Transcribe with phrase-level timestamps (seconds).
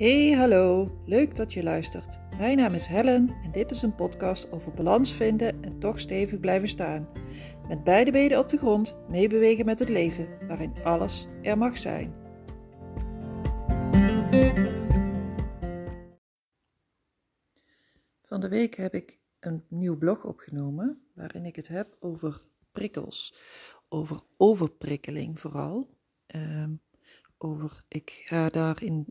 [0.00, 0.90] Hey, hallo.
[1.06, 2.20] Leuk dat je luistert.
[2.38, 6.40] Mijn naam is Helen en dit is een podcast over balans vinden en toch stevig
[6.40, 7.08] blijven staan.
[7.68, 12.14] Met beide benen op de grond, meebewegen met het leven, waarin alles er mag zijn.
[18.22, 22.40] Van de week heb ik een nieuw blog opgenomen waarin ik het heb over
[22.72, 23.34] prikkels,
[23.88, 25.90] over overprikkeling vooral.
[26.26, 26.72] Ehm,
[27.42, 28.50] over, ik ga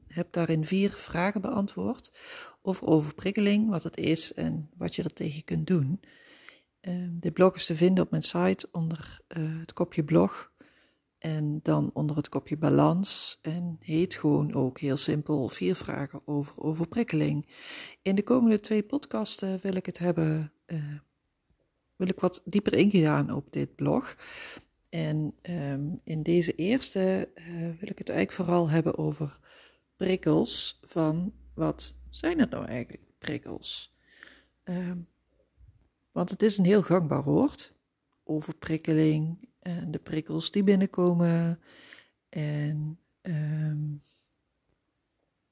[0.08, 2.18] heb daarin vier vragen beantwoord
[2.62, 6.00] over overprikkeling, wat het is en wat je er tegen kunt doen.
[6.82, 10.52] Uh, dit blog is te vinden op mijn site onder uh, het kopje blog
[11.18, 16.62] en dan onder het kopje balans en heet gewoon ook heel simpel vier vragen over
[16.62, 17.48] overprikkeling.
[18.02, 21.00] In de komende twee podcasten wil ik het hebben, uh,
[21.96, 24.16] wil ik wat dieper ingaan op dit blog.
[24.90, 29.40] En um, in deze eerste uh, wil ik het eigenlijk vooral hebben over
[29.96, 30.80] prikkels.
[30.82, 33.98] Van wat zijn het nou eigenlijk, prikkels?
[34.64, 35.08] Um,
[36.12, 37.74] want het is een heel gangbaar woord.
[38.24, 41.60] Overprikkeling en de prikkels die binnenkomen.
[42.30, 44.02] En, um,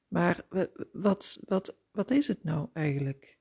[0.08, 0.46] maar
[0.92, 3.38] wat, wat, wat is het nou eigenlijk?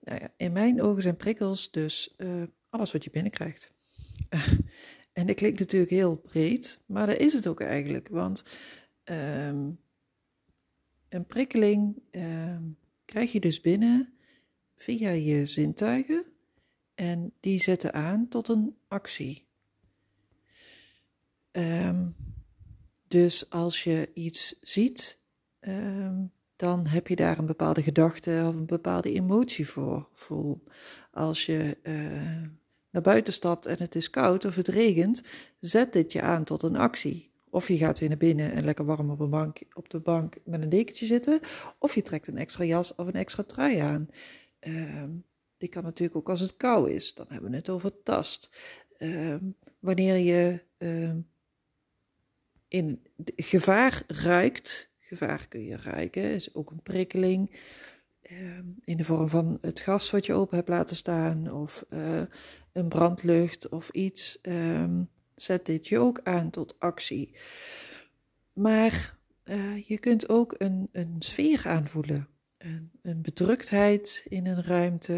[0.00, 3.72] Nou ja, in mijn ogen zijn prikkels dus uh, alles wat je binnenkrijgt.
[5.12, 8.08] En dat klinkt natuurlijk heel breed, maar dat is het ook eigenlijk.
[8.08, 8.44] Want
[9.04, 9.78] um,
[11.08, 14.12] een prikkeling um, krijg je dus binnen
[14.74, 16.24] via je zintuigen
[16.94, 19.46] en die zetten aan tot een actie.
[21.52, 22.16] Um,
[23.08, 25.18] dus als je iets ziet,
[26.56, 30.08] dan heb je daar een bepaalde gedachte of een bepaalde emotie voor.
[30.12, 30.62] Voel.
[31.10, 31.76] Als je
[32.92, 35.22] naar buiten stapt en het is koud of het regent,
[35.60, 37.30] zet dit je aan tot een actie.
[37.50, 40.62] Of je gaat weer naar binnen en lekker warm op, bank, op de bank met
[40.62, 41.40] een dekentje zitten.
[41.78, 44.08] Of je trekt een extra jas of een extra trui aan.
[44.60, 45.04] Uh,
[45.56, 47.14] die kan natuurlijk ook als het koud is.
[47.14, 48.58] Dan hebben we het over tast.
[48.98, 49.36] Uh,
[49.78, 51.14] wanneer je uh,
[52.68, 53.02] in
[53.36, 57.60] gevaar ruikt, gevaar kun je ruiken, is ook een prikkeling.
[58.22, 62.22] Ehm, in de vorm van het gas wat je open hebt laten staan of uh,
[62.72, 67.36] een brandlucht of iets, um, zet dit je ook aan tot actie.
[68.52, 72.28] Maar uh, je kunt ook een, een sfeer aanvoelen,
[72.58, 75.14] een, een bedruktheid in een ruimte.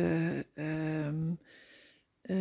[0.55, 1.39] Um,
[2.31, 2.37] uh,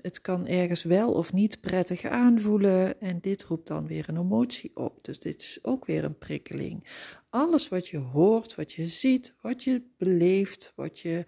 [0.00, 4.76] het kan ergens wel of niet prettig aanvoelen en dit roept dan weer een emotie
[4.76, 5.04] op.
[5.04, 6.86] Dus dit is ook weer een prikkeling.
[7.28, 11.24] Alles wat je hoort, wat je ziet, wat je beleeft, wat je,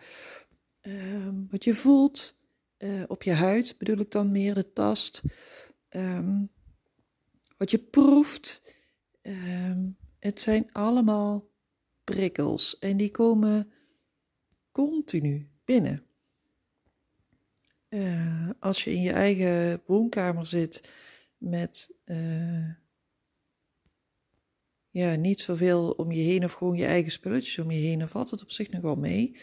[0.82, 2.36] uh, wat je voelt
[2.78, 5.22] uh, op je huid, bedoel ik dan meer de tast,
[5.90, 6.50] um,
[7.56, 8.74] wat je proeft.
[9.22, 11.50] Um, het zijn allemaal
[12.04, 13.72] prikkels en die komen
[14.72, 16.11] continu binnen.
[17.94, 20.90] Uh, als je in je eigen woonkamer zit
[21.38, 22.70] met uh,
[24.90, 28.08] ja, niet zoveel om je heen of gewoon je eigen spulletjes om je heen, dan
[28.08, 29.36] valt het op zich nog wel mee.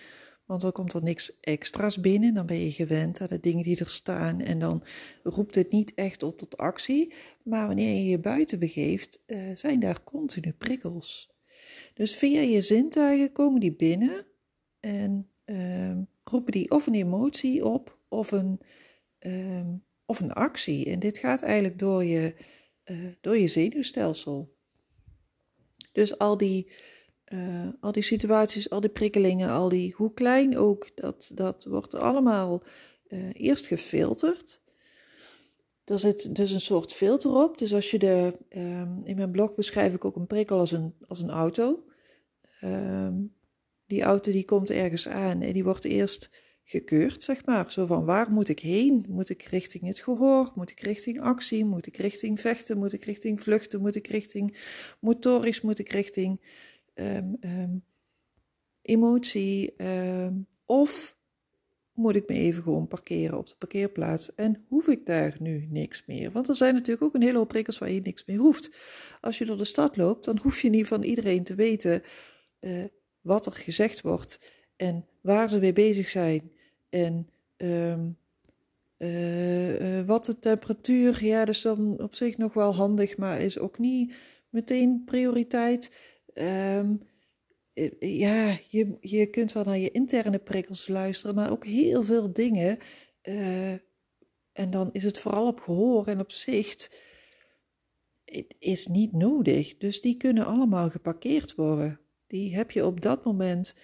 [0.45, 3.79] Want dan komt er niks extra's binnen, dan ben je gewend aan de dingen die
[3.79, 4.83] er staan en dan
[5.23, 7.13] roept het niet echt op tot actie.
[7.43, 11.31] Maar wanneer je je buiten begeeft, uh, zijn daar continu prikkels.
[11.93, 14.25] Dus via je zintuigen komen die binnen
[14.79, 18.59] en uh, roepen die of een emotie op of een,
[19.19, 20.85] um, of een actie.
[20.85, 22.35] En dit gaat eigenlijk door je,
[22.85, 24.55] uh, door je zenuwstelsel.
[25.91, 26.71] Dus al die,
[27.27, 31.95] uh, al die situaties, al die prikkelingen, al die, hoe klein ook, dat, dat wordt
[31.95, 32.63] allemaal
[33.07, 34.61] uh, eerst gefilterd.
[35.85, 37.57] Er zit dus een soort filter op.
[37.57, 40.95] Dus als je de, um, in mijn blog beschrijf ik ook een prikkel als een,
[41.07, 41.83] als een auto.
[42.63, 43.35] Um,
[43.85, 46.29] die auto die komt ergens aan en die wordt eerst
[46.69, 47.71] gekeurd, zeg maar.
[47.71, 49.05] Zo van waar moet ik heen?
[49.07, 50.51] Moet ik richting het gehoor?
[50.55, 51.65] Moet ik richting actie?
[51.65, 52.77] Moet ik richting vechten?
[52.77, 53.81] Moet ik richting vluchten?
[53.81, 54.57] Moet ik richting
[54.99, 55.61] motorisch?
[55.61, 56.41] Moet ik richting
[56.93, 57.83] um, um,
[58.81, 59.83] emotie?
[59.83, 61.17] Um, of
[61.93, 66.05] moet ik me even gewoon parkeren op de parkeerplaats en hoef ik daar nu niks
[66.05, 66.31] meer?
[66.31, 68.77] Want er zijn natuurlijk ook een hele hoop prikkels waar je niks meer hoeft.
[69.21, 72.01] Als je door de stad loopt, dan hoef je niet van iedereen te weten
[72.59, 72.83] uh,
[73.21, 76.51] wat er gezegd wordt en waar ze mee bezig zijn
[76.89, 78.17] en um,
[78.97, 83.41] uh, uh, wat de temperatuur, ja, dat is dan op zich nog wel handig, maar
[83.41, 84.13] is ook niet
[84.49, 85.97] meteen prioriteit.
[86.33, 87.01] Um,
[87.99, 92.77] ja, je, je kunt wel naar je interne prikkels luisteren, maar ook heel veel dingen.
[94.51, 97.01] En dan is het vooral op gehoor en op zicht.
[98.25, 99.77] Het is niet nodig.
[99.77, 101.99] Dus die kunnen allemaal geparkeerd worden.
[102.27, 103.75] Die heb je op dat moment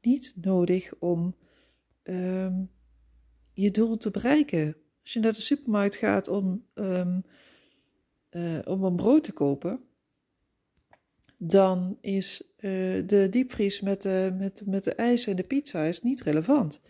[0.00, 1.34] niet nodig om
[2.04, 2.62] ehm,
[3.52, 4.76] je doel te bereiken.
[5.02, 7.24] Als je naar de supermarkt gaat om, um,
[8.64, 9.80] om een brood te kopen,
[11.38, 12.60] dan is uh,
[13.06, 16.80] de diepvries met de, met, met de ijs en de pizza is niet relevant.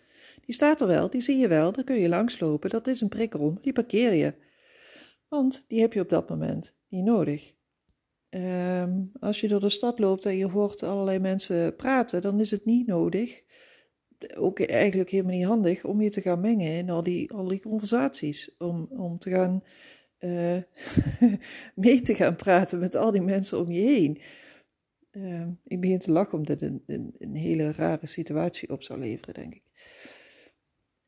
[0.45, 2.71] Die staat er wel, die zie je wel, daar kun je langslopen.
[2.71, 4.35] Dat is een prikkel, die parkeer je.
[5.29, 7.53] Want die heb je op dat moment niet nodig.
[8.31, 12.51] Um, als je door de stad loopt en je hoort allerlei mensen praten, dan is
[12.51, 13.43] het niet nodig,
[14.37, 17.61] ook eigenlijk helemaal niet handig, om je te gaan mengen in al die, al die
[17.61, 18.51] conversaties.
[18.59, 19.63] Om, om te gaan
[20.25, 20.63] uh,
[21.85, 24.21] mee te gaan praten met al die mensen om je heen.
[25.13, 29.35] Uh, ik begin te lachen omdat het een, een, hele rare situatie op zou leveren,
[29.35, 29.63] denk ik.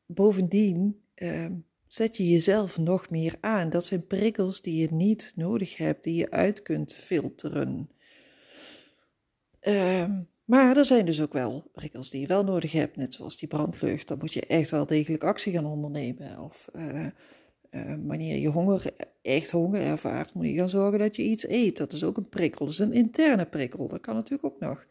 [0.05, 1.45] Bovendien uh,
[1.87, 3.69] zet je jezelf nog meer aan.
[3.69, 7.89] Dat zijn prikkels die je niet nodig hebt, die je uit kunt filteren.
[9.59, 13.37] Ehm, maar er zijn dus ook wel prikkels die je wel nodig hebt, net zoals
[13.37, 14.07] die brandlucht.
[14.07, 16.39] Dan moet je echt wel degelijk actie gaan ondernemen.
[16.39, 17.07] Of uh,
[18.05, 21.77] wanneer je honger, echt honger ervaart, moet je gaan zorgen dat je iets eet.
[21.77, 22.65] Dat is ook een prikkel.
[22.65, 23.87] Dat is een interne prikkel.
[23.87, 24.87] Dat kan natuurlijk ook nog.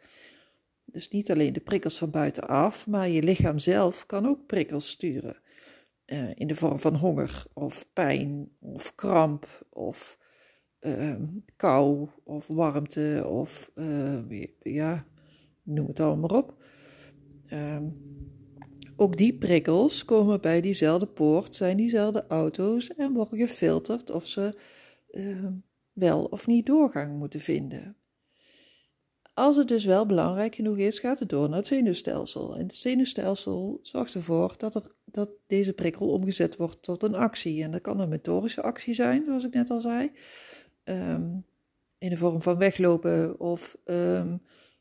[0.84, 5.36] Dus niet alleen de prikkels van buitenaf, maar je lichaam zelf kan ook prikkels sturen.
[6.06, 10.18] Uh, in de vorm van honger of pijn of kramp of
[11.56, 13.70] kou of warmte of
[14.62, 15.06] ja,
[15.66, 16.54] noem het allemaal maar op.
[17.46, 17.84] Ehm,
[18.96, 24.58] ook die prikkels komen bij diezelfde poort, zijn diezelfde auto's en worden gefilterd of ze
[25.10, 25.52] ehm,
[25.92, 27.96] wel of niet doorgang moeten vinden.
[29.34, 32.56] Als het dus wel belangrijk genoeg is, gaat het door naar het zenuwstelsel.
[32.56, 37.62] En het zenuwstelsel zorgt ervoor dat, er, dat deze prikkel omgezet wordt tot een actie.
[37.62, 40.12] En dat kan een motorische actie zijn, zoals ik net al zei.
[40.84, 41.28] Ehm,
[41.98, 43.76] in de vorm van weglopen of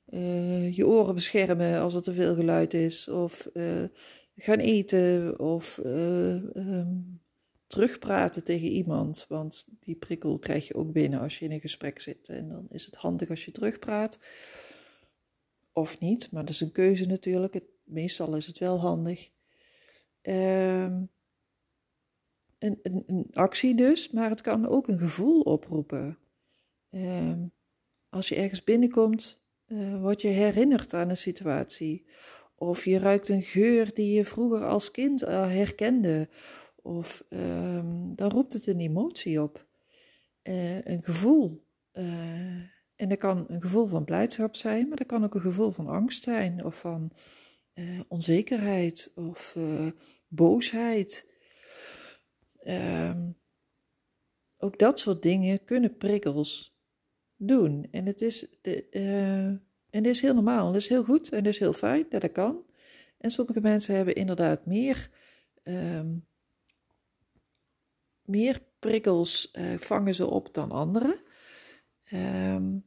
[0.10, 3.08] uh, je oren beschermen als er te veel geluid is.
[3.08, 3.84] Of uh,
[4.36, 7.22] gaan eten of uh, um,
[7.68, 9.26] terugpraten tegen iemand.
[9.30, 12.30] Want die prikkel krijg je ook binnen als je in een gesprek zit.
[12.30, 14.20] En dan is het handig als je terugpraat.
[15.74, 17.54] Of niet, maar dat is een keuze natuurlijk.
[17.54, 19.30] Het, meestal is het wel handig.
[20.22, 21.10] Um,
[22.60, 26.18] een, een, actie dus, maar het kan ook een gevoel oproepen.
[26.92, 27.52] Um,
[28.10, 32.06] als je ergens binnenkomt, uh, word je herinnerd aan een situatie.
[32.56, 36.30] Of je ruikt een geur die je vroeger als kind herkende.
[36.76, 39.68] Of um, dan roept het een emotie op,
[40.44, 41.64] uh, een gevoel.
[41.94, 42.06] Uh,
[42.96, 45.88] en dat kan een gevoel van blijdschap zijn, maar dat kan ook een gevoel van
[45.88, 47.12] angst zijn, of van
[48.08, 49.58] onzekerheid, of
[50.28, 51.32] boosheid.
[52.64, 53.38] Um,
[54.58, 56.75] ook dat soort dingen kunnen prikkels
[57.38, 57.88] doen.
[57.92, 58.88] En het is, de,
[59.90, 62.22] en dit is heel normaal, en is heel goed en dat is heel fijn dat
[62.22, 62.64] dat kan.
[63.18, 65.10] En sommige mensen hebben inderdaad meer.
[65.64, 66.26] Um,
[68.26, 71.20] meer prikkels uh, vangen ze op dan anderen.
[72.14, 72.86] Um,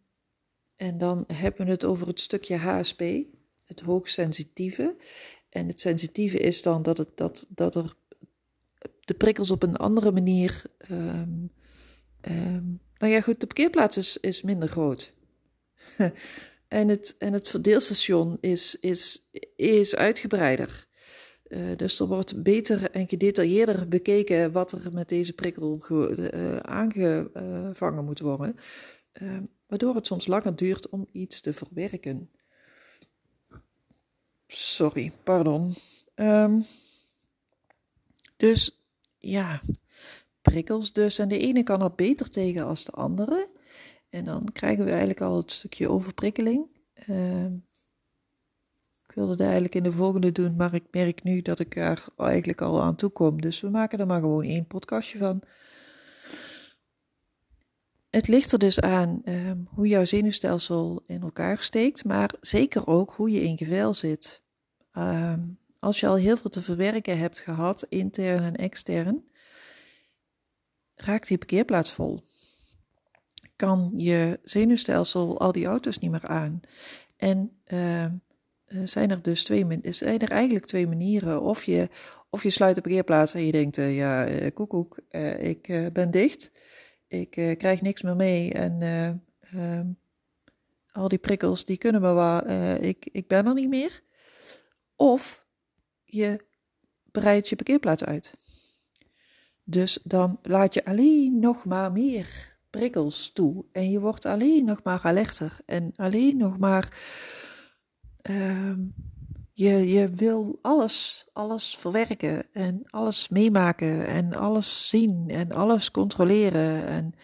[0.77, 3.01] en dan hebben we het over het stukje HSP,
[3.65, 4.97] het hoogsensitieve.
[5.49, 7.95] En het sensitieve is dan dat, het, dat, dat er
[9.01, 10.63] de prikkels op een andere manier.
[10.91, 11.51] Um,
[12.99, 15.13] nou ja, goed, de parkeerplaats is, minder groot.
[16.69, 20.87] en, het, en het verdeelstation is, is, is uitgebreider.
[21.49, 28.05] Uh, dus er wordt beter en gedetailleerder bekeken wat er met deze prikkel uh, aangevangen
[28.05, 28.57] moet worden,
[29.23, 32.31] uh, waardoor het soms langer duurt om iets te verwerken.
[34.47, 35.75] Sorry, pardon.
[36.15, 36.65] Um,
[38.37, 38.83] dus
[39.19, 39.61] ja,
[40.43, 41.19] prikkels dus.
[41.19, 43.51] En de ene kan er beter tegen als de andere.
[44.09, 46.67] En dan krijgen we eigenlijk al het stukje overprikkeling.
[46.95, 47.53] Ehm,
[49.19, 52.61] wilde het eigenlijk in de volgende doen, maar ik merk nu dat ik er eigenlijk
[52.61, 53.41] al aan toe kom.
[53.41, 55.43] Dus we maken er maar gewoon één podcastje van.
[58.11, 63.13] Het ligt er dus aan um, hoe jouw zenuwstelsel in elkaar steekt, maar zeker ook
[63.13, 64.43] hoe je in gevel zit.
[64.93, 69.25] Um, als je al heel veel te verwerken hebt gehad, intern en extern,
[70.99, 72.27] raakt die parkeerplaats vol.
[73.57, 76.61] Kan je zenuwstelsel al die auto's niet meer aan.
[77.17, 78.11] En uh, uh,
[78.85, 81.43] zijn er dus twee, zijn er eigenlijk twee manieren.
[81.43, 81.89] Of je,
[82.31, 84.99] of je sluit de parkeerplaats en je denkt, uh, ja, uh, koekoek,
[85.39, 86.53] ik ben dicht.
[87.07, 88.83] Ik krijg niks meer mee en
[89.41, 89.87] ehm,
[90.93, 92.49] al die prikkels, die kunnen me wel,
[92.81, 94.01] ik, ik ben er niet meer.
[94.97, 95.47] Of
[96.05, 96.47] je
[97.11, 98.35] breidt je parkeerplaats uit.
[99.71, 103.65] Dus dan laat je alleen nog maar meer prikkels toe.
[103.73, 105.59] En je wordt alleen nog maar alerter.
[105.67, 106.99] En alleen nog maar.
[108.23, 108.81] Ehm,
[109.53, 116.87] je, je wil alles, alles verwerken en alles meemaken en alles zien en alles controleren.
[116.87, 117.15] En,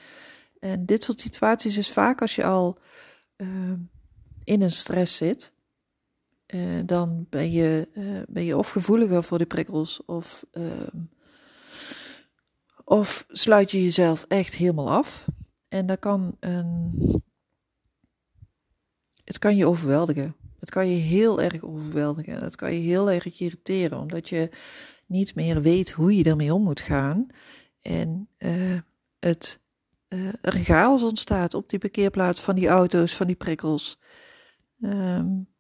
[0.61, 2.79] en dit soort situaties is vaak als je al
[3.37, 3.79] ehm,
[4.45, 5.53] in een stress zit.
[6.55, 11.01] Uh, dan ben je, uh, ben je of gevoeliger voor die prikkels of, ehm,
[12.85, 15.25] of sluit je jezelf echt helemaal af.
[15.69, 17.23] En dat kan een,
[19.25, 20.37] het kan je overweldigen.
[20.61, 22.43] Het kan je heel erg overweldigen.
[22.43, 24.51] Het kan je heel erg irriteren, omdat je
[25.07, 27.27] niet meer weet hoe je ermee om moet gaan.
[27.81, 28.79] En uh,
[29.19, 29.61] het
[30.09, 33.99] uh, er chaos ontstaat op die parkeerplaats van die auto's, van die prikkels.
[34.81, 35.53] Um,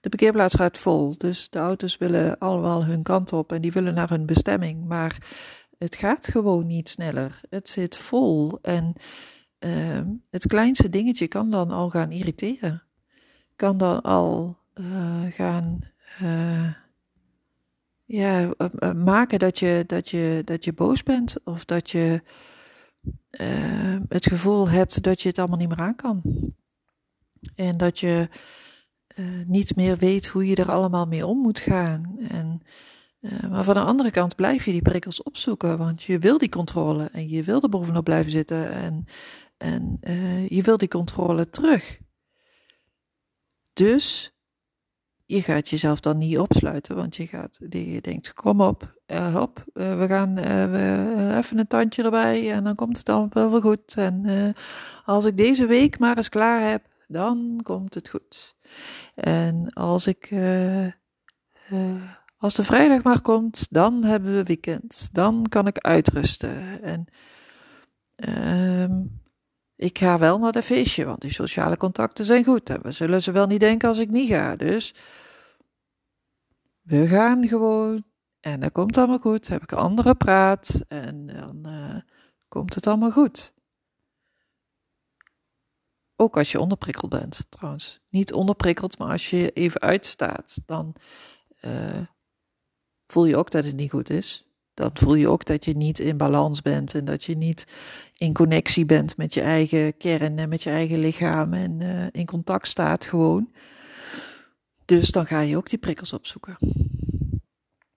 [0.00, 3.94] de parkeerplaats gaat vol, dus de auto's willen allemaal hun kant op en die willen
[3.94, 4.84] naar hun bestemming.
[4.84, 5.18] Maar
[5.82, 7.40] het gaat gewoon niet sneller.
[7.50, 8.92] Het zit vol en
[9.60, 12.82] uh, het kleinste dingetje kan dan al gaan irriteren.
[13.56, 15.80] Kan dan al uh, gaan
[16.22, 16.72] uh,
[18.04, 22.22] ja, uh, maken dat je, dat, je, dat je boos bent of dat je
[24.08, 26.22] het gevoel hebt dat je het allemaal niet meer aan kan.
[27.54, 28.28] En dat je
[29.46, 32.16] niet meer weet hoe je er allemaal mee om moet gaan.
[32.28, 32.62] En
[33.22, 36.48] uh, maar van de andere kant blijf je die prikkels opzoeken, want je wil die
[36.48, 39.04] controle en je wil er bovenop blijven zitten en,
[39.56, 41.98] en uh, je wil die controle terug.
[43.72, 44.36] Dus
[45.26, 49.64] je gaat jezelf dan niet opsluiten, want je, gaat, je denkt, kom op, uh, hop,
[49.72, 53.94] we gaan we, even een tandje erbij en dan komt het allemaal wel weer goed.
[53.96, 54.54] En
[55.04, 58.56] als ik deze week maar eens klaar heb, dan komt het goed.
[59.14, 60.30] En als ik
[62.42, 65.08] als de vrijdag maar komt, dan hebben we weekend.
[65.12, 66.82] Dan kan ik uitrusten.
[66.82, 67.06] En
[68.88, 69.20] um,
[69.76, 72.70] ik ga wel naar de feestje, want die sociale contacten zijn goed.
[72.70, 74.56] En we zullen ze wel niet denken als ik niet ga.
[74.56, 74.94] Dus
[76.80, 78.04] we gaan gewoon.
[78.40, 79.48] En dan komt allemaal goed.
[79.48, 80.80] Heb ik andere praat.
[80.88, 81.96] En dan uh,
[82.48, 83.54] komt het allemaal goed.
[86.16, 88.00] Ook als je onderprikkeld bent, trouwens.
[88.10, 90.94] Niet onderprikkeld, maar als je even uitstaat, dan
[91.64, 92.00] uh,
[93.12, 94.44] voel je ook dat het niet goed is.
[94.74, 97.66] Dan voel je ook dat je niet in balans bent en dat je niet
[98.16, 102.26] in connectie bent met je eigen kern en met je eigen lichaam en uh, in
[102.26, 103.52] contact staat gewoon.
[104.84, 106.56] Dus dan ga je ook die prikkels opzoeken.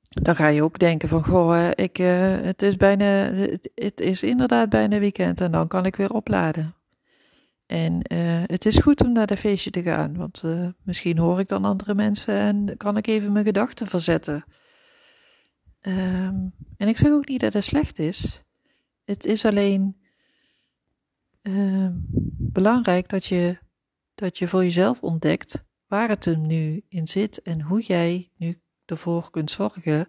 [0.09, 3.05] Dan ga je ook denken van, goh, ik, uh, het, is bijna,
[3.75, 6.75] het, is inderdaad bijna weekend en dan kan ik weer opladen.
[7.65, 10.43] En uh, het is goed om naar de feestje te gaan, want
[10.83, 14.45] misschien hoor ik dan andere mensen en kan ik even mijn gedachten verzetten.
[15.87, 18.43] Um, en ik zeg ook niet dat het slecht is.
[19.03, 19.97] Het is alleen
[21.41, 22.05] um,
[22.37, 23.57] belangrijk dat je,
[24.15, 28.61] dat je voor jezelf ontdekt waar het hem nu in zit en hoe jij nu
[28.85, 30.07] ervoor kunt zorgen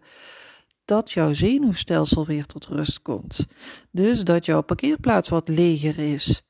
[0.85, 3.47] dat jouw zenuwstelsel weer tot rust komt.
[3.91, 6.43] Dus dat jouw parkeerplaats wat leger is.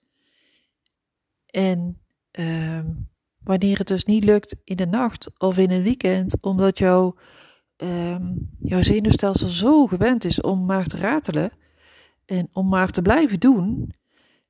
[1.46, 3.10] En um,
[3.42, 7.16] wanneer het dus niet lukt in de nacht of in een weekend, omdat jouw
[7.76, 11.50] um, jouw zenuwstelsel zo gewend is om maar te ratelen
[12.24, 13.94] en om maar te blijven doen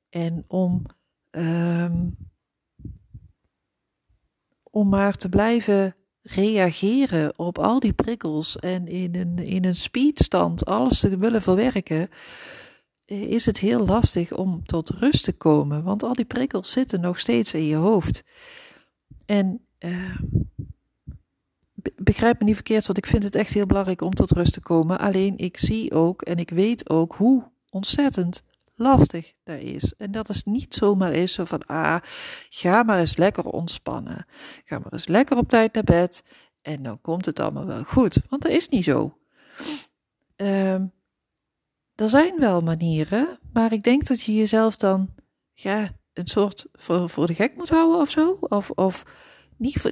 [0.09, 0.85] en om,
[1.31, 2.17] um,
[4.63, 10.65] om maar te blijven reageren op al die prikkels en in een, in een speedstand
[10.65, 12.09] alles te willen verwerken,
[13.05, 17.19] is het heel lastig om tot rust te komen, want al die prikkels zitten nog
[17.19, 18.23] steeds in je hoofd.
[19.25, 20.19] En uh,
[21.95, 24.59] begrijp me niet verkeerd, want ik vind het echt heel belangrijk om tot rust te
[24.59, 24.99] komen.
[24.99, 29.93] Alleen ik zie ook en ik weet ook hoe ontzettend lastig dat is.
[29.97, 31.97] En dat is niet zomaar is zo van, ah,
[32.49, 34.25] ga maar eens lekker ontspannen.
[34.65, 36.23] Ga maar eens lekker op tijd naar bed
[36.61, 38.17] en dan komt het allemaal wel goed.
[38.29, 39.17] Want dat is niet zo.
[40.35, 40.91] Um,
[41.95, 45.09] er zijn wel manieren, maar ik denk dat je jezelf dan,
[45.53, 48.37] ja, een soort voor, voor de gek moet houden of zo.
[48.41, 49.03] Of, of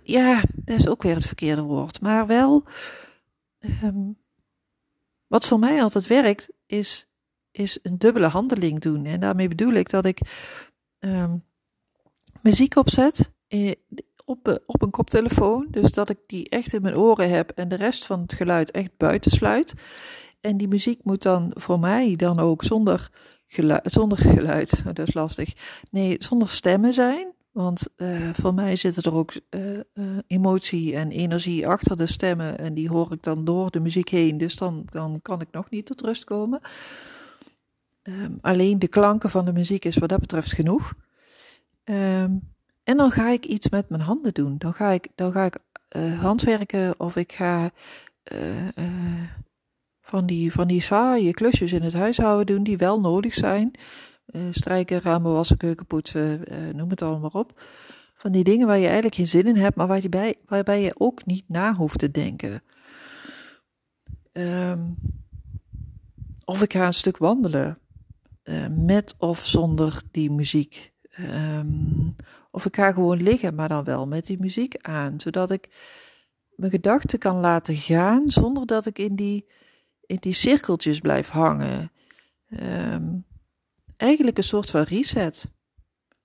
[0.03, 2.01] ja, dat is ook weer het verkeerde woord.
[2.01, 2.63] Maar wel,
[3.83, 4.17] um,
[5.27, 7.07] wat voor mij altijd werkt, is,
[7.51, 9.05] is een dubbele handeling doen.
[9.05, 10.19] En daarmee bedoel ik dat ik
[10.99, 11.43] um,
[12.41, 13.71] muziek opzet eh,
[14.25, 15.67] op, op een koptelefoon.
[15.69, 18.71] Dus dat ik die echt in mijn oren heb en de rest van het geluid
[18.71, 19.73] echt buitensluit.
[20.41, 23.09] En die muziek moet dan voor mij dan ook zonder
[23.47, 25.53] geluid, zonder geluid, dat is lastig.
[25.91, 27.34] Nee, zonder stemmen zijn.
[27.55, 32.59] Want uh, voor mij zitten er ook uh, uh, emotie en energie achter de stemmen.
[32.59, 34.37] En die hoor ik dan door de muziek heen.
[34.37, 36.59] Dus dan, dan kan ik nog niet tot rust komen.
[38.01, 40.93] Ehm, alleen de klanken van de muziek is wat dat betreft genoeg.
[41.83, 42.31] Ehm,
[42.83, 44.55] en dan ga ik iets met mijn handen doen.
[44.57, 45.57] Dan ga ik, dan ga ik
[46.19, 47.71] handwerken of ik ga
[50.01, 53.71] van, die, van die saaie klusjes in het huishouden doen die wel nodig zijn.
[54.49, 56.43] Strijken, ramen, wassen, keuken poetsen,
[56.75, 57.61] noem het allemaal maar op.
[58.15, 60.81] Van die dingen waar je eigenlijk geen zin in hebt, maar waar je bij, waarbij
[60.81, 62.63] je ook niet na hoeft te denken.
[64.31, 64.95] Um,
[66.45, 67.79] of ik ga een stuk wandelen.
[68.69, 70.93] met of zonder die muziek.
[71.19, 72.15] Um,
[72.51, 75.69] of ik ga gewoon liggen, maar dan wel met die muziek aan, zodat ik
[76.55, 79.49] mijn gedachten kan laten gaan zonder dat ik in die,
[80.05, 81.91] in die cirkeltjes blijf hangen.
[82.49, 83.25] Um,
[83.97, 85.53] eigenlijk een soort van reset.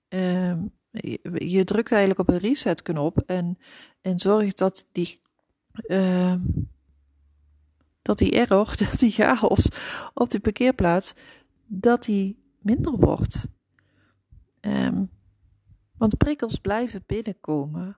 [0.09, 0.73] Um,
[1.33, 3.57] je, drukt eigenlijk op een reset-knop en,
[4.01, 5.21] en zorgt dat die,
[5.87, 6.69] um,
[8.01, 9.69] dat die error, dat die chaos
[10.13, 11.13] op die parkeerplaats,
[11.65, 13.47] dat die minder wordt.
[14.61, 15.09] Um,
[15.97, 17.97] want prikkels blijven binnenkomen.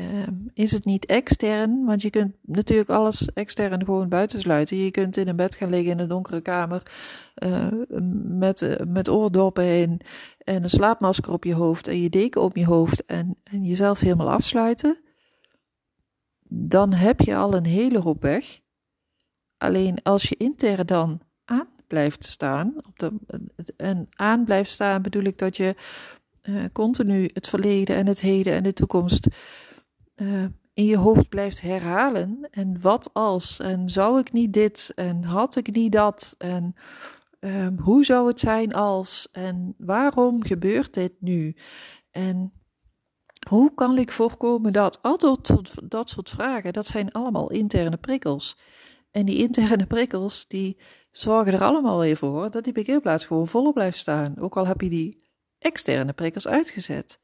[0.00, 1.84] Um, is het niet extern?
[1.84, 4.76] Want je kunt natuurlijk alles extern gewoon buitensluiten.
[4.76, 6.82] Je kunt in een bed gaan liggen in een donkere kamer
[7.44, 7.66] uh,
[8.22, 10.00] met, met oordoppen in
[10.38, 14.00] en een slaapmasker op je hoofd en je deken op je hoofd en, en jezelf
[14.00, 15.00] helemaal afsluiten.
[16.48, 18.60] Dan heb je al een hele hoop weg.
[19.56, 23.12] Alleen als je intern dan aan blijft staan, op de,
[23.76, 25.74] en aan blijft staan bedoel ik dat je
[26.42, 29.28] uh, continu het verleden en het heden en de toekomst
[30.20, 30.44] uh,
[30.74, 32.48] in je hoofd blijft herhalen.
[32.50, 33.60] En wat als?
[33.60, 34.92] En zou ik niet dit?
[34.94, 36.34] En had ik niet dat?
[36.38, 36.74] En
[37.40, 39.28] um, hoe zou het zijn als?
[39.32, 41.56] En waarom gebeurt dit nu?
[42.10, 42.52] En
[43.48, 45.02] hoe kan ik voorkomen dat?
[45.02, 45.18] Al
[45.88, 48.58] dat, soort vragen, dat zijn allemaal interne prikkels.
[49.10, 50.78] En die interne prikkels, die
[51.10, 54.38] zorgen er allemaal weer voor dat die parkeerplaats gewoon volop blijft staan.
[54.38, 55.18] Ook al heb je die
[55.58, 57.20] externe prikkels uitgezet.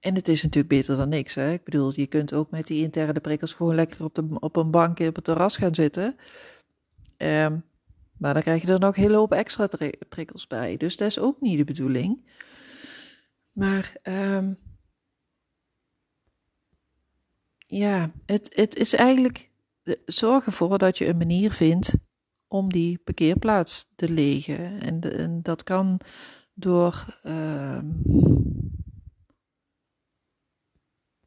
[0.00, 1.34] En het is natuurlijk beter dan niks.
[1.34, 1.52] Hè?
[1.52, 4.70] Ik bedoel, je kunt ook met die interne prikkels gewoon lekker op, de, op een
[4.70, 6.16] bankje op het terras gaan zitten.
[7.16, 7.64] Um,
[8.18, 9.68] maar dan krijg je er nog een hele hoop extra
[10.08, 10.76] prikkels bij.
[10.76, 12.24] Dus dat is ook niet de bedoeling.
[13.52, 14.58] Maar um,
[17.66, 19.50] ja, het, het is eigenlijk
[20.04, 21.96] zorg ervoor dat je een manier vindt
[22.48, 24.80] om die parkeerplaats te legen.
[24.80, 26.00] En, en dat kan
[26.54, 27.78] door, uh,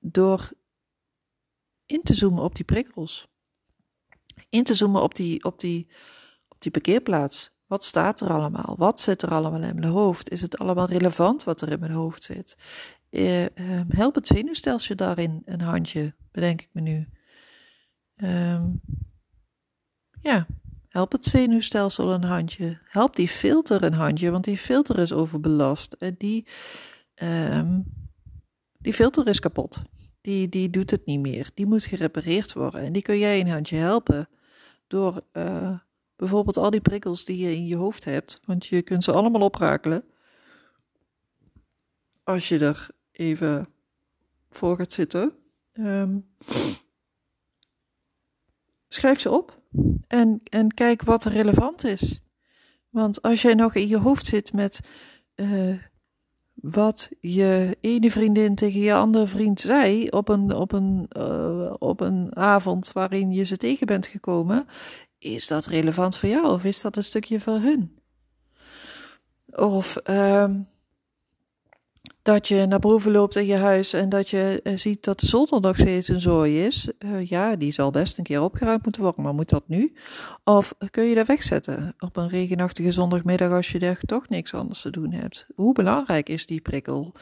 [0.04, 0.52] door
[1.86, 3.28] in te zoomen op die prikkels.
[4.50, 5.88] In te zoomen op die, op die,
[6.48, 7.52] op die parkeerplaats.
[7.68, 8.76] Wat staat er allemaal?
[8.78, 10.30] Wat zit er allemaal in mijn hoofd?
[10.30, 12.58] Is het allemaal relevant wat er in mijn hoofd zit?
[13.10, 17.08] Uh, uh, help het zenuwstelsel daarin een handje, bedenk ik me nu.
[18.16, 18.64] Uh,
[20.22, 20.48] ja,
[20.94, 22.80] Help het zenuwstelsel een handje.
[22.84, 25.94] Help die filter een handje, want die filter is overbelast.
[25.94, 26.48] En die,
[27.16, 27.84] um,
[28.78, 29.82] die filter is kapot.
[30.24, 31.50] Die, die doet het niet meer.
[31.54, 32.82] Die moet gerepareerd worden.
[32.82, 34.30] En die kun jij een handje helpen
[34.88, 35.80] door uh,
[36.16, 38.40] bijvoorbeeld al die prikkels die je in je hoofd hebt.
[38.46, 40.04] Want je kunt ze allemaal oprakelen.
[42.24, 43.68] Als je er even
[44.50, 45.34] voor gaat zitten.
[45.74, 46.30] Um,
[48.88, 49.62] schrijf ze op
[50.08, 52.22] en, en kijk wat relevant is.
[52.90, 54.80] Want als jij nog in je hoofd zit met
[55.36, 55.78] uh,
[56.54, 62.00] wat je ene vriendin tegen je andere vriend zei op een, op, een, uh, op
[62.00, 64.66] een avond waarin je ze tegen bent gekomen,
[65.18, 67.98] is dat relevant voor jou of is dat een stukje voor hun?
[69.52, 70.50] Of uh,
[72.24, 75.26] dat je naar boven loopt in je huis en dat je uh, ziet dat de
[75.26, 76.92] zolder nog steeds een zooi is.
[77.00, 79.94] Uh, ja, die zal best een keer opgeruimd moeten worden, maar moet dat nu?
[80.44, 84.82] Of kun je dat wegzetten op een regenachtige zondagmiddag als je echt toch niks anders
[84.82, 85.48] te doen hebt?
[85.56, 87.14] Hoe belangrijk is die prikkel?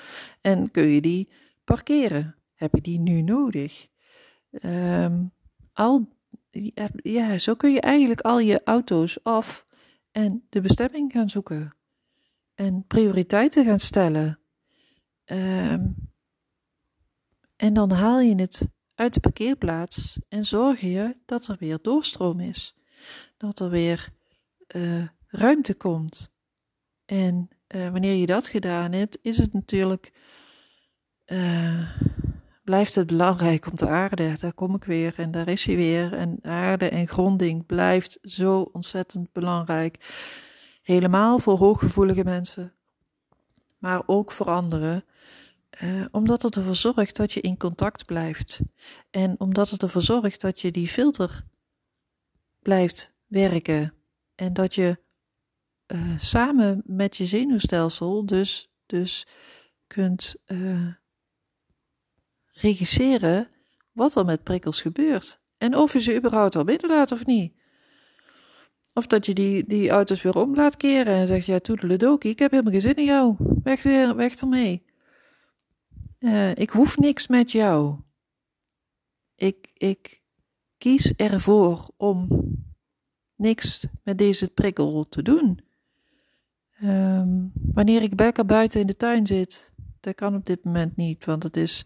[0.41, 1.29] En kun je die
[1.63, 2.35] parkeren?
[2.55, 3.87] Heb je die nu nodig?
[4.63, 5.31] Um,
[5.73, 6.07] al,
[6.91, 9.65] ja, zo kun je eigenlijk al je auto's af
[10.11, 11.75] en de bestemming gaan zoeken.
[12.55, 14.40] En prioriteiten gaan stellen.
[15.25, 15.95] Um,
[17.55, 22.39] en dan haal je het uit de parkeerplaats en zorg je dat er weer doorstroom
[22.39, 22.75] is.
[23.38, 24.10] Dat er weer
[24.75, 26.31] uh, ruimte komt.
[27.05, 30.13] En uh, wanneer je dat gedaan hebt, is het natuurlijk.
[31.25, 31.89] Uh,
[32.63, 34.39] blijft het belangrijk om te aarden.
[34.39, 36.13] Daar kom ik weer en daar is hij weer.
[36.13, 39.97] En aarde en gronding blijft zo ontzettend belangrijk.
[40.81, 42.73] Helemaal voor hooggevoelige mensen,
[43.82, 45.06] maar ook voor anderen.
[45.84, 48.62] Uh, omdat het ervoor zorgt dat je in contact blijft.
[49.10, 51.41] En omdat het ervoor zorgt dat je die filter
[52.60, 53.94] blijft werken.
[54.36, 55.00] En dat je
[55.88, 59.28] uh, samen met je zenuwstelsel dus, dus
[59.88, 60.94] kunt uh,
[62.48, 63.50] regisseren
[63.91, 65.41] wat er met prikkels gebeurt.
[65.58, 67.54] En of je ze überhaupt wel binnenlaat of niet.
[68.94, 72.39] Of dat je die, die auto's weer om laat keren en zegt, ja, toedeledokie, ik
[72.39, 73.50] heb helemaal geen zin in jou.
[73.63, 73.84] Weg,
[74.15, 74.86] weg ermee.
[76.19, 78.00] Uh, ik hoef niks met jou.
[79.36, 80.21] Ik, ik
[80.78, 82.28] kies ervoor om
[83.36, 85.60] niks met deze prikkel te doen.
[86.84, 91.26] Um, wanneer ik lekker buiten in de tuin zit, dat kan op dit moment niet,
[91.26, 91.86] want het is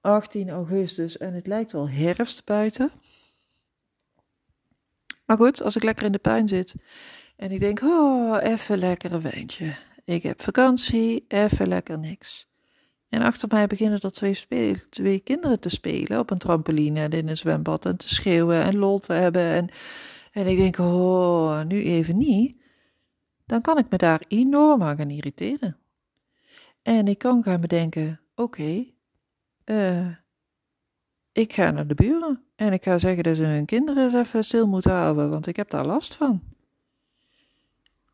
[0.00, 2.90] 18 augustus en het lijkt wel herfst buiten.
[5.24, 6.74] Maar goed, als ik lekker in de tuin zit
[7.36, 9.76] en ik denk, oh, even lekker een wijntje.
[10.06, 12.48] Ik heb vakantie, even lekker niks.
[13.08, 17.28] En achter mij beginnen er twee, twee kinderen te spelen op een trampoline en in
[17.28, 19.42] een zwembad en te schreeuwen en lol te hebben.
[19.42, 19.68] En,
[20.32, 22.56] en ik denk, oh, nu even niet.
[23.46, 25.76] Dan kan ik me daar enorm aan gaan irriteren.
[26.82, 28.84] En ik kan gaan bedenken, oké,
[29.64, 30.06] uh,
[31.32, 34.44] ik ga naar de buren en ik ga zeggen dat ze hun kinderen eens even
[34.44, 36.42] stil moeten houden, want ik heb daar last van.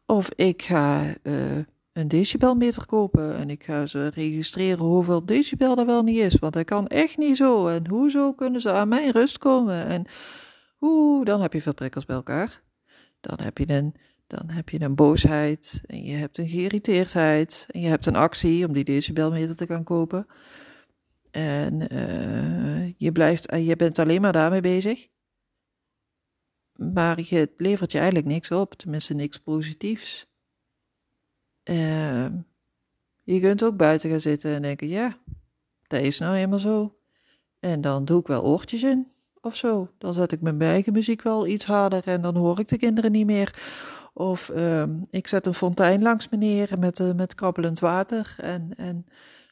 [0.06, 1.58] Of ik ga uh,
[1.92, 6.52] een decibelmeter kopen en ik ga ze registreren hoeveel decibel er wel niet is, want
[6.52, 7.68] dat kan echt niet zo.
[7.68, 9.86] En hoezo kunnen ze aan mijn rust komen?
[9.86, 10.06] En
[10.80, 12.62] oeh, dan heb je veel prikkels bij elkaar.
[13.20, 13.94] Dan heb je een,
[14.26, 18.66] dan heb je een boosheid en je hebt een geïrriteerdheid en je hebt een actie
[18.66, 20.26] om die decibelmeter te gaan kopen.
[21.30, 25.08] En uh, je, blijft, uh, je bent alleen maar daarmee bezig.
[26.72, 30.31] Maar je, het levert je eigenlijk niks op, tenminste niks positiefs.
[31.64, 32.26] Uh,
[33.22, 35.18] je kunt ook buiten gaan zitten en denken, ja,
[35.86, 36.96] dat is nou helemaal zo.
[37.60, 39.88] En dan doe ik wel oortjes in of zo.
[39.98, 43.12] Dan zet ik mijn eigen muziek wel iets harder en dan hoor ik de kinderen
[43.12, 43.62] niet meer.
[44.14, 49.06] Of ehm, ik zet een fontein langs me neer met, met krabbelend water en, en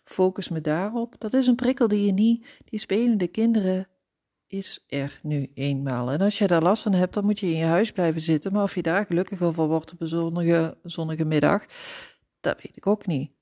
[0.04, 1.14] focus me daarop.
[1.18, 3.88] Dat is een prikkel die je niet, die spelende kinderen
[4.50, 6.10] is er nu eenmaal.
[6.10, 8.52] En als je daar last van hebt, dan moet je in je huis blijven zitten.
[8.52, 11.64] Maar of je daar gelukkiger van wordt op een zonnige, zonnige middag,
[12.40, 13.32] dat weet ik ook niet.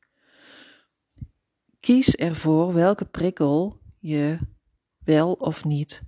[1.80, 4.38] Kies ervoor welke prikkel je
[5.04, 6.02] wel of niet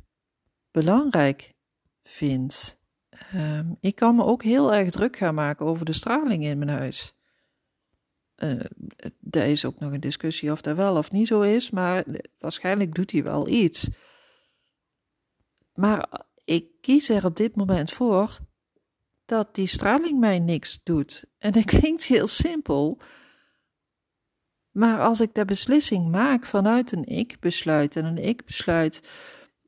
[0.70, 1.54] belangrijk
[2.02, 2.80] vindt.
[3.34, 6.70] Um, ik kan me ook heel erg druk gaan maken over de straling in mijn
[6.70, 7.14] huis.
[8.36, 8.60] Uh,
[9.30, 12.04] er is ook nog een discussie of dat wel of niet zo is, maar
[12.38, 13.88] waarschijnlijk doet hij wel iets.
[15.80, 18.38] Maar ik kies er op dit moment voor
[19.24, 21.24] dat die straling mij niks doet.
[21.38, 22.98] En dat klinkt heel simpel.
[24.70, 29.08] Maar als ik de beslissing maak vanuit een ik-besluit, en een ik-besluit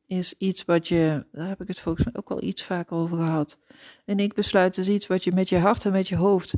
[0.06, 3.16] is iets wat je, daar heb ik het volgens mij ook al iets vaker over
[3.16, 3.58] gehad.
[4.04, 6.54] Een ik-besluit is iets wat je met je hart en met je hoofd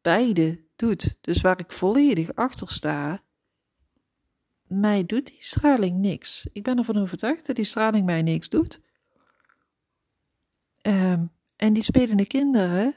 [0.00, 1.16] beide doet.
[1.20, 3.22] Dus waar ik volledig achter sta,
[4.68, 6.46] mij doet die straling niks.
[6.52, 8.80] Ik ben ervan overtuigd dat die straling mij niks doet.
[10.82, 12.94] Um, en die spelende kinderen,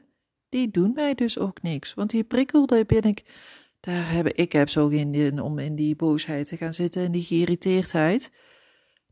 [0.49, 1.93] die doen mij dus ook niks.
[1.93, 3.23] Want die prikkel, daar ben ik,
[3.79, 7.11] daar heb ik heb zo geen zin om in die boosheid te gaan zitten en
[7.11, 8.31] die geïrriteerdheid.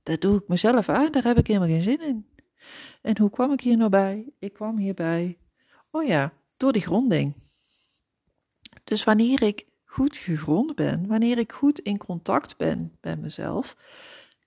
[0.04, 2.28] Dat doe ik mezelf aan, daar heb ik helemaal geen zin in.
[3.02, 4.30] En hoe kwam ik hier nou bij?
[4.40, 5.38] Ik kwam hierbij,
[5.92, 7.34] oh ja, door die gronding.
[8.84, 13.76] Dus wanneer ik goed gegrond ben, wanneer ik goed in contact ben met mezelf,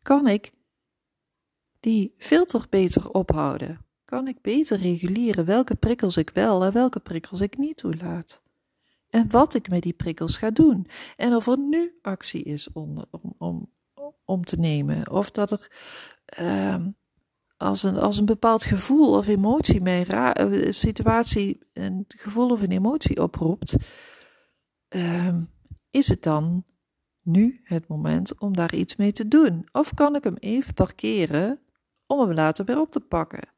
[0.02, 0.52] kan ik
[1.80, 3.86] die filter beter ophouden.
[4.04, 8.42] Kan ik beter reguleren welke prikkels ik wel en welke prikkels ik niet toelaat.
[9.08, 10.86] En wat ik met die prikkels ga doen.
[11.16, 13.04] En of er nu actie is om,
[13.38, 13.70] om,
[14.24, 15.10] om, te nemen.
[15.10, 15.70] Of dat er
[16.40, 16.86] uh,
[17.56, 20.06] als, een, als een bepaald gevoel of emotie mij
[20.38, 23.76] een situatie een gevoel of een emotie oproept
[24.94, 25.50] um,
[25.90, 26.64] is het dan
[27.22, 29.68] nu het moment om daar iets mee te doen?
[29.72, 31.60] Of kan ik hem even parkeren
[32.06, 33.48] om hem later weer op te pakken?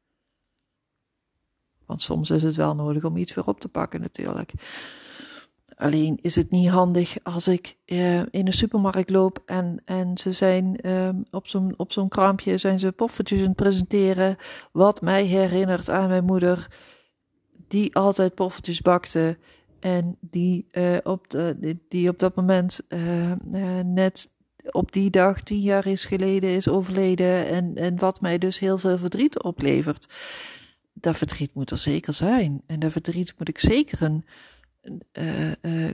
[1.85, 4.53] Want soms is het wel nodig om iets weer op te pakken, natuurlijk.
[5.75, 10.31] Alleen is het niet handig als ik uh, in een supermarkt loop en, en ze
[10.31, 14.35] zijn um, op zo'n op zo'n kraampje zijn ze poffertjes aan het presenteren.
[14.71, 16.67] Wat mij herinnert aan mijn moeder,
[17.67, 19.37] die altijd poffertjes bakte.
[19.85, 24.31] En die, uh, op, de, die op dat moment uh, uh, net
[24.71, 27.47] op die dag tien jaar is geleden is overleden.
[27.47, 30.13] En, en wat mij dus heel veel verdriet oplevert.
[30.93, 32.61] Dat verdriet moet er zeker zijn.
[32.65, 34.25] En dat verdriet moet ik zeker een,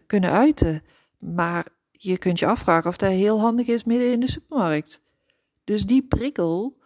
[0.08, 0.84] kunnen uiten.
[1.19, 5.01] Maar je kunt je afvragen of dat heel handig is midden in de supermarkt.
[5.63, 6.77] Dus die prikkel,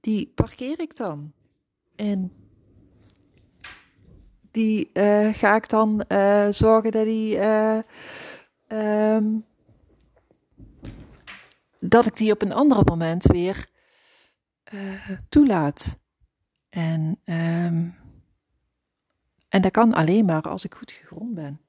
[0.00, 1.32] die parkeer ik dan.
[1.96, 2.32] En
[4.56, 7.36] die uh, ga ik dan uh, zorgen dat die.
[7.36, 7.80] Uh,
[8.68, 9.44] um,
[11.80, 13.66] dat ik die op een ander moment weer
[15.28, 15.98] toelaat.
[16.68, 17.94] En, um,
[19.48, 21.60] en dat kan alleen maar als ik goed gegrond ben.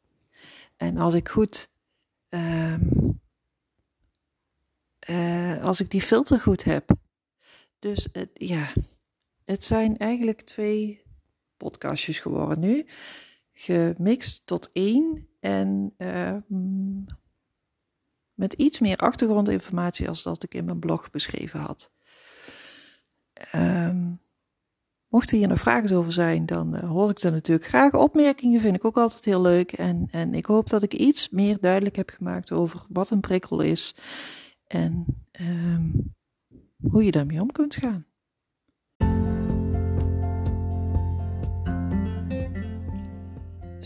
[0.77, 1.69] En als ik goed.
[2.29, 3.21] Um,
[5.61, 6.89] als ik die filter goed heb.
[7.79, 8.73] Dus ja,
[9.45, 11.06] het zijn eigenlijk twee
[11.57, 12.85] podcastjes geworden nu.
[13.53, 16.35] Gemixt tot één en uh,
[18.33, 21.91] met iets meer achtergrondinformatie als dat ik in mijn blog beschreven had.
[23.55, 24.19] Um,
[25.07, 27.93] mochten hier nog vragen over zijn, dan uh, hoor ik ze natuurlijk graag.
[27.93, 29.71] Opmerkingen vind ik ook altijd heel leuk.
[29.71, 33.61] En, en ik hoop dat ik iets meer duidelijk heb gemaakt over wat een prikkel
[33.61, 33.95] is
[34.67, 35.05] en
[35.41, 36.15] um,
[36.81, 38.06] hoe je daarmee om kunt gaan.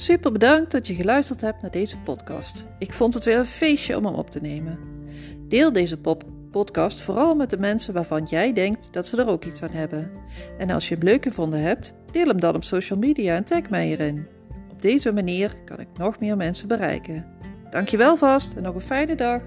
[0.02, 2.66] Super bedankt dat je geluisterd hebt naar deze podcast.
[2.80, 4.80] Ik vond het weer een feestje om hem op te nemen.
[5.48, 5.98] Deel deze
[6.52, 10.12] podcast vooral met de mensen waarvan jij denkt dat ze er ook iets aan hebben.
[10.58, 13.70] En als je hem leuk gevonden hebt, deel hem dan op social media en tag
[13.70, 14.28] mij erin.
[14.72, 17.26] Op deze manier kan ik nog meer mensen bereiken.
[17.70, 19.42] Dankjewel vast en nog een fijne dag.